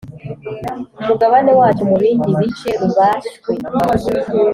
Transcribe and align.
umugabane 1.01 1.51
wacyo 1.59 1.83
mu 1.89 1.95
bindi 2.01 2.29
bice 2.39 2.69
rubashywe 2.81 3.51